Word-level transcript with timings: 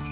Auf 0.00 0.06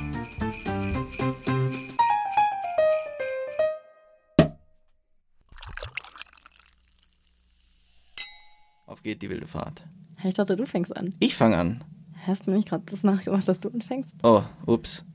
geht 9.02 9.22
die 9.22 9.30
wilde 9.30 9.46
Fahrt. 9.46 9.84
Ich 10.22 10.34
dachte, 10.34 10.56
du 10.56 10.66
fängst 10.66 10.94
an. 10.94 11.14
Ich 11.20 11.36
fange 11.36 11.56
an. 11.56 11.84
Hast 12.26 12.46
du 12.46 12.50
mir 12.50 12.58
nicht 12.58 12.68
gerade 12.68 12.84
das 12.84 13.02
nachgemacht, 13.02 13.48
dass 13.48 13.60
du 13.60 13.70
anfängst? 13.70 14.14
Oh, 14.22 14.42
ups. 14.66 15.06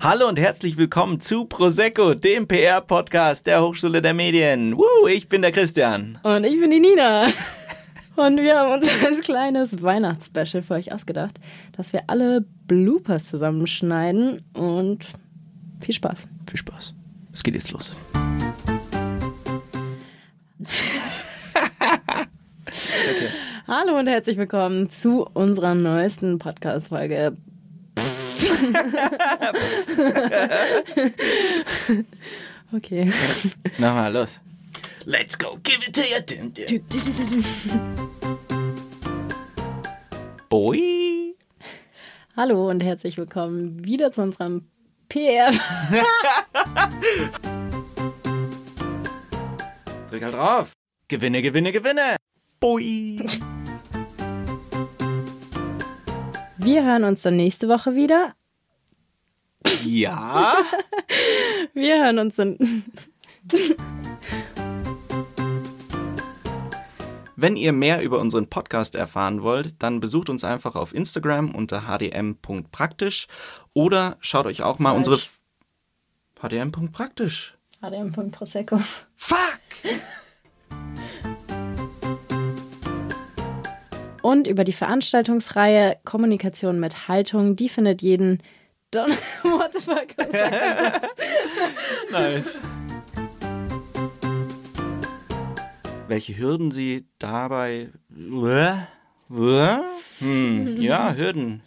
Hallo 0.00 0.28
und 0.28 0.38
herzlich 0.38 0.78
willkommen 0.78 1.20
zu 1.20 1.44
Prosecco, 1.44 2.14
dem 2.14 2.48
PR-Podcast 2.48 3.46
der 3.46 3.62
Hochschule 3.62 4.00
der 4.00 4.14
Medien. 4.14 4.78
Woo, 4.78 5.06
ich 5.08 5.28
bin 5.28 5.42
der 5.42 5.52
Christian. 5.52 6.18
Und 6.22 6.44
ich 6.44 6.58
bin 6.58 6.70
die 6.70 6.80
Nina. 6.80 7.26
Und 8.16 8.38
wir 8.38 8.58
haben 8.58 8.72
uns 8.72 8.88
ein 9.06 9.20
kleines 9.20 9.82
Weihnachtsspecial 9.82 10.62
für 10.62 10.72
euch 10.74 10.92
ausgedacht, 10.92 11.38
dass 11.76 11.92
wir 11.92 12.04
alle 12.06 12.44
Bloopers 12.66 13.26
zusammenschneiden 13.26 14.42
und 14.54 15.06
viel 15.78 15.94
Spaß. 15.94 16.26
Viel 16.48 16.58
Spaß. 16.58 16.94
Es 17.32 17.42
geht 17.42 17.54
jetzt 17.54 17.72
los. 17.72 17.94
Hallo 23.68 23.98
und 23.98 24.06
herzlich 24.06 24.38
willkommen 24.38 24.90
zu 24.90 25.26
unserer 25.34 25.74
neuesten 25.74 26.38
Podcast-Folge. 26.38 27.34
okay. 32.72 33.12
Nochmal 33.78 34.12
los. 34.12 34.40
Let's 35.08 35.36
go, 35.36 35.56
give 35.62 35.86
it 35.86 35.94
to 35.94 36.02
you. 36.02 36.20
Dim, 36.20 36.50
dim. 36.50 36.82
Boy. 40.48 41.36
Hallo 42.36 42.68
und 42.68 42.82
herzlich 42.82 43.16
willkommen 43.16 43.84
wieder 43.84 44.10
zu 44.10 44.22
unserem 44.22 44.66
PR. 45.08 45.52
Drück 50.10 50.24
halt 50.24 50.34
drauf. 50.34 50.72
Gewinne, 51.06 51.40
gewinne, 51.40 51.70
gewinne. 51.70 52.16
Boy. 52.58 53.24
Wir 56.58 56.84
hören 56.84 57.04
uns 57.04 57.22
dann 57.22 57.36
nächste 57.36 57.68
Woche 57.68 57.94
wieder. 57.94 58.34
Ja. 59.84 60.56
Wir 61.74 62.02
hören 62.02 62.18
uns 62.18 62.34
dann. 62.34 62.58
Wenn 67.38 67.56
ihr 67.56 67.74
mehr 67.74 68.00
über 68.00 68.18
unseren 68.18 68.48
Podcast 68.48 68.94
erfahren 68.94 69.42
wollt, 69.42 69.82
dann 69.82 70.00
besucht 70.00 70.30
uns 70.30 70.42
einfach 70.42 70.74
auf 70.74 70.94
Instagram 70.94 71.54
unter 71.54 71.86
hdm.praktisch 71.86 73.28
oder 73.74 74.16
schaut 74.20 74.46
euch 74.46 74.62
auch 74.62 74.78
mal 74.78 74.92
unsere 74.92 75.20
hdm.praktisch. 76.40 77.54
HDM. 77.82 78.30
Prosecco. 78.30 78.80
Fuck! 79.16 79.38
Und 84.22 84.46
über 84.46 84.64
die 84.64 84.72
Veranstaltungsreihe 84.72 85.98
Kommunikation 86.04 86.80
mit 86.80 87.06
Haltung, 87.06 87.54
die 87.54 87.68
findet 87.68 88.00
jeden 88.00 88.42
Don 88.90 89.10
What 89.42 89.74
the 89.74 89.80
fuck? 89.80 90.08
Nice. 92.10 92.60
Welche 96.16 96.38
Hürden 96.38 96.70
Sie 96.70 97.04
dabei. 97.18 97.90
Hm, 99.28 100.80
ja, 100.80 101.12
Hürden. 101.12 101.60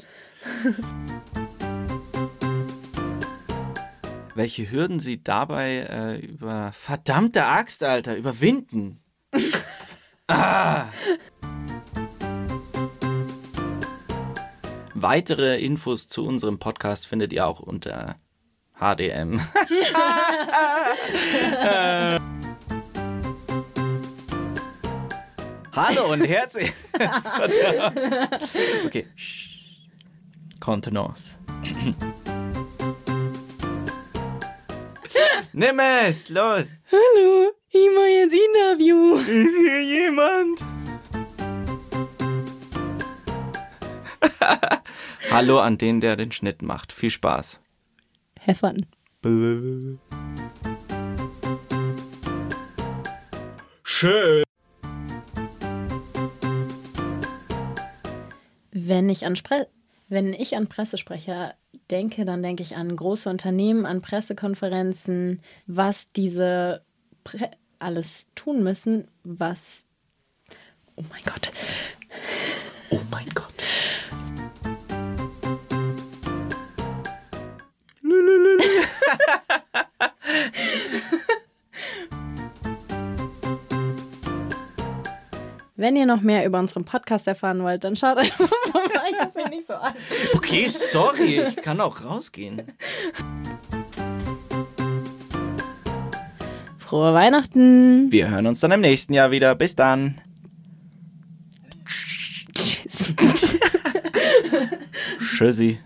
Welche 4.33 4.72
Hürden 4.72 5.00
Sie 5.00 5.23
dabei 5.23 5.88
äh, 5.88 6.25
über. 6.25 6.72
Verdammte 6.73 7.45
Axt, 7.45 7.83
Alter, 7.83 8.17
überwinden. 8.17 9.03
ah. 10.27 10.86
Weitere 14.95 15.59
Infos 15.59 16.08
zu 16.08 16.26
unserem 16.26 16.58
Podcast 16.58 17.05
findet 17.05 17.33
ihr 17.33 17.45
auch 17.45 17.59
unter 17.59 18.15
HDM. 18.80 19.39
Hallo 25.81 26.11
und 26.11 26.27
herzlich. 26.27 26.73
okay. 28.85 29.07
Contenance. 30.59 31.37
Nimm 35.53 35.79
es, 35.79 36.27
los. 36.27 36.65
Hallo, 36.91 37.53
ich 37.69 37.89
mache 37.95 38.07
jetzt 38.09 38.33
Interview. 38.33 39.15
Ist 39.19 39.27
hier 39.27 39.81
jemand? 39.83 40.61
Hallo 45.31 45.59
an 45.61 45.77
den, 45.77 46.01
der 46.01 46.17
den 46.17 46.33
Schnitt 46.33 46.61
macht. 46.61 46.91
Viel 46.91 47.09
Spaß. 47.09 47.61
Heffern. 48.37 48.85
Schön. 53.83 54.43
Wenn 58.87 59.09
ich 59.09 59.25
an 59.25 59.35
Spre 59.35 59.67
wenn 60.11 60.33
ich 60.33 60.55
an 60.55 60.67
Pressesprecher 60.67 61.53
denke, 61.91 62.25
dann 62.25 62.41
denke 62.41 62.63
ich 62.63 62.75
an 62.75 62.95
große 62.95 63.29
Unternehmen, 63.29 63.85
an 63.85 64.01
Pressekonferenzen, 64.01 65.41
was 65.67 66.11
diese 66.11 66.81
Pre 67.23 67.51
alles 67.77 68.27
tun 68.33 68.63
müssen, 68.63 69.07
was 69.23 69.85
Oh 70.95 71.03
mein 71.09 71.21
Gott. 71.23 71.51
Wenn 85.89 85.95
ihr 85.95 86.05
noch 86.05 86.22
mehr 86.22 86.45
über 86.45 86.60
unseren 86.60 86.86
Podcast 86.86 87.27
erfahren 87.27 87.64
wollt, 87.64 87.83
dann 87.83 87.95
schaut 87.95 88.20
einfach 88.20 88.48
vorbei. 88.72 89.10
Ich 89.23 89.33
bin 89.33 89.50
nicht 89.50 89.67
so 89.67 89.73
alt. 89.73 89.95
Okay, 90.36 90.70
sorry, 90.70 91.42
ich 91.42 91.55
kann 91.55 91.82
auch 91.82 92.04
rausgehen. 92.05 92.61
Frohe 96.77 97.16
Weihnachten. 97.16 98.11
Wir 98.11 98.30
hören 98.30 98.45
uns 98.45 98.60
dann 98.60 98.72
im 98.72 98.82
nächsten 98.82 99.14
Jahr 99.14 99.32
wieder. 99.32 99.55
Bis 99.55 99.73
dann. 99.73 100.22
Tschüss. 102.54 103.16
Tschüssi. 105.38 105.80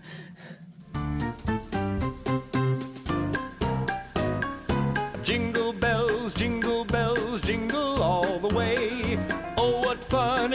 Jingle 5.24 5.63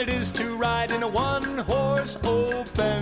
it 0.00 0.08
is 0.08 0.32
to 0.32 0.56
ride 0.56 0.90
in 0.92 1.02
a 1.02 1.08
one 1.08 1.58
horse 1.58 2.16
open 2.24 2.99